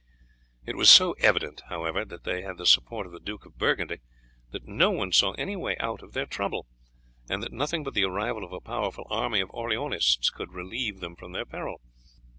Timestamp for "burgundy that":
3.59-4.67